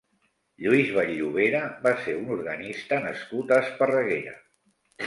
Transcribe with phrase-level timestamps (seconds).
[0.63, 4.39] Lluís Vall-Llobera va ser un organista nascut a Esparreguera.